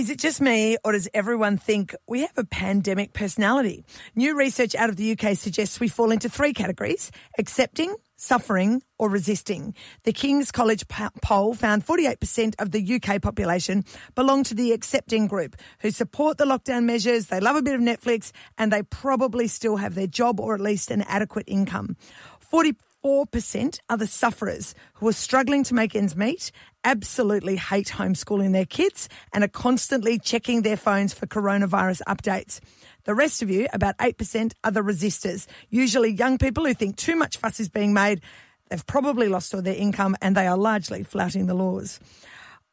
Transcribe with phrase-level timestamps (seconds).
[0.00, 3.84] Is it just me, or does everyone think we have a pandemic personality?
[4.16, 9.10] New research out of the UK suggests we fall into three categories accepting, suffering, or
[9.10, 9.74] resisting.
[10.04, 13.84] The King's College poll found 48% of the UK population
[14.14, 17.82] belong to the accepting group who support the lockdown measures, they love a bit of
[17.82, 21.94] Netflix, and they probably still have their job or at least an adequate income.
[22.40, 22.74] 40
[23.04, 26.52] 4% are the sufferers who are struggling to make ends meet,
[26.84, 32.60] absolutely hate homeschooling their kids, and are constantly checking their phones for coronavirus updates.
[33.04, 37.16] The rest of you, about 8%, are the resistors, usually young people who think too
[37.16, 38.20] much fuss is being made.
[38.68, 42.00] They've probably lost all their income and they are largely flouting the laws.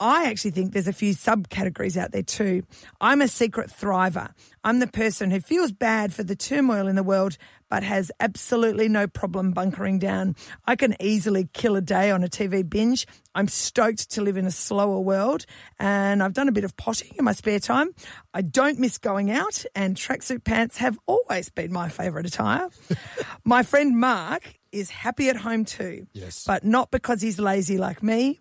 [0.00, 2.62] I actually think there's a few subcategories out there too.
[3.02, 4.32] I'm a secret thriver.
[4.64, 7.36] I'm the person who feels bad for the turmoil in the world,
[7.68, 10.36] but has absolutely no problem bunkering down.
[10.66, 13.06] I can easily kill a day on a TV binge.
[13.34, 15.44] I'm stoked to live in a slower world,
[15.78, 17.90] and I've done a bit of potting in my spare time.
[18.32, 22.70] I don't miss going out, and tracksuit pants have always been my favourite attire.
[23.44, 26.06] my friend Mark is happy at home too.
[26.14, 26.44] Yes.
[26.46, 28.40] But not because he's lazy like me.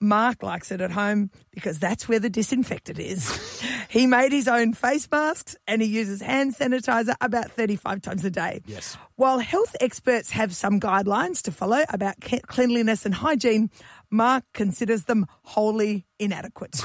[0.00, 3.62] Mark likes it at home because that's where the disinfectant is.
[3.88, 8.30] he made his own face masks and he uses hand sanitizer about 35 times a
[8.30, 8.60] day.
[8.66, 8.96] Yes.
[9.16, 12.16] While health experts have some guidelines to follow about
[12.46, 13.70] cleanliness and hygiene,
[14.16, 16.82] Mark considers them wholly inadequate.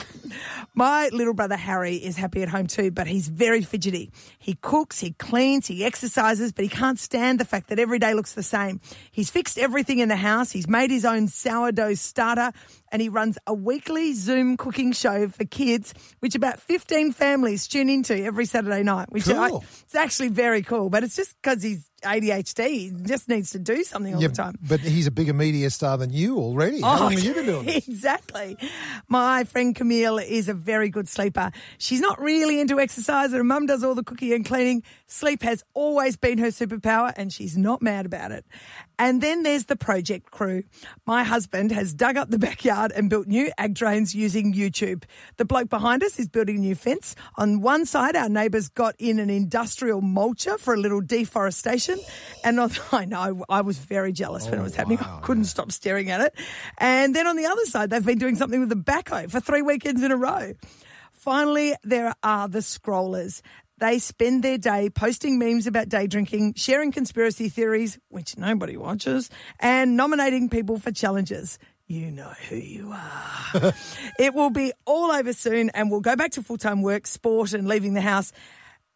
[0.74, 4.12] My little brother Harry is happy at home too, but he's very fidgety.
[4.40, 8.14] He cooks, he cleans, he exercises, but he can't stand the fact that every day
[8.14, 8.82] looks the same.
[9.12, 12.52] He's fixed everything in the house, he's made his own sourdough starter,
[12.92, 17.90] and he runs a weekly Zoom cooking show for kids, which about 15 families tune
[17.90, 19.50] into every Saturday night, which I,
[19.84, 23.06] it's actually very cool, but it's just because he's ADHD.
[23.08, 24.56] Just needs to do something all Yeah, the time.
[24.62, 26.82] but he's a bigger media star than you already.
[26.82, 27.88] How Oh, long have you been doing oh, this?
[27.92, 28.58] Exactly.
[29.08, 31.52] My friend Camille is a very good sleeper.
[31.78, 34.84] She's not really into exercise, and her mum does all the cooking and cleaning.
[35.08, 38.46] Sleep has always been her superpower, and she's not mad about it.
[38.98, 40.64] And then there's the project crew.
[41.06, 45.04] My husband has dug up the backyard and built new ag drains using YouTube.
[45.38, 47.16] The bloke behind us is building a new fence.
[47.38, 51.91] On one side, our neighbours got in an industrial mulcher for a little deforestation.
[52.44, 55.00] And on, I know, I was very jealous when it was oh, happening.
[55.00, 56.36] I couldn't stop staring at it.
[56.78, 59.62] And then on the other side, they've been doing something with the backhoe for three
[59.62, 60.54] weekends in a row.
[61.12, 63.42] Finally, there are the scrollers.
[63.78, 69.30] They spend their day posting memes about day drinking, sharing conspiracy theories, which nobody watches,
[69.60, 71.58] and nominating people for challenges.
[71.88, 73.74] You know who you are.
[74.20, 77.54] it will be all over soon, and we'll go back to full time work, sport,
[77.54, 78.32] and leaving the house.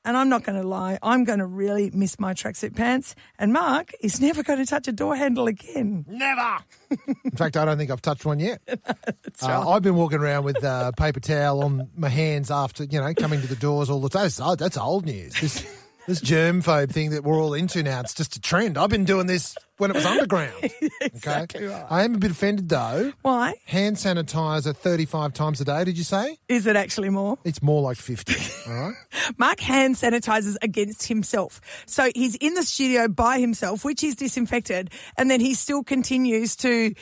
[0.06, 3.16] And I'm not going to lie, I'm going to really miss my tracksuit pants.
[3.40, 6.06] And Mark is never going to touch a door handle again.
[6.08, 6.58] Never.
[7.26, 8.62] In fact, I don't think I've touched one yet.
[8.68, 13.02] That's Uh, I've been walking around with uh, paper towel on my hands after, you
[13.02, 14.24] know, coming to the doors all the time.
[14.24, 15.34] That's, oh, that's old news.
[15.42, 15.66] This,
[16.08, 18.78] this germphobe thing that we're all into now, it's just a trend.
[18.78, 20.54] I've been doing this when it was underground.
[21.02, 21.86] Exactly right.
[21.90, 23.12] I am a bit offended though.
[23.22, 23.56] Why?
[23.66, 26.38] Hand sanitizer 35 times a day, did you say?
[26.48, 27.38] Is it actually more?
[27.44, 28.36] It's more like 50.
[28.70, 28.96] all right.
[29.38, 31.62] Mark hand sanitizes against himself.
[31.86, 36.56] So he's in the studio by himself, which is disinfected, and then he still continues
[36.58, 36.94] to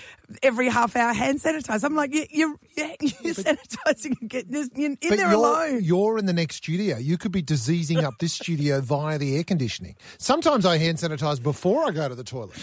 [0.41, 1.83] every half hour hand sanitize.
[1.83, 4.45] I'm like, you, you're, you're sanitizing again.
[4.49, 5.79] You're in But there you're, alone.
[5.83, 6.97] you're in the next studio.
[6.97, 9.95] You could be diseasing up this studio via the air conditioning.
[10.17, 12.62] Sometimes I hand sanitize before I go to the toilet.